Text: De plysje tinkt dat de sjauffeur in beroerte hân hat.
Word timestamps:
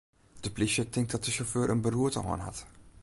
De 0.39 0.51
plysje 0.51 0.89
tinkt 0.89 1.11
dat 1.11 1.23
de 1.23 1.31
sjauffeur 1.31 1.69
in 1.69 1.81
beroerte 1.81 2.19
hân 2.19 2.39
hat. 2.45 2.59